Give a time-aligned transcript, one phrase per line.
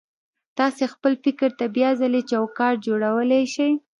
[0.57, 3.71] تاسې خپل فکر ته بيا ځلې چوکاټ جوړولای شئ.